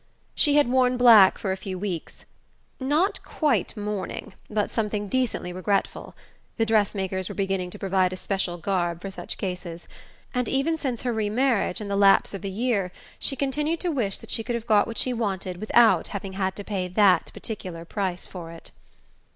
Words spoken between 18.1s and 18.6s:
for